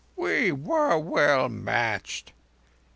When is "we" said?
0.15-0.51